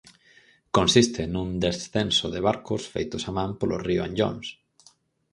[0.77, 4.47] Consiste nun descenso de barcos feitos á man polo río Anllóns.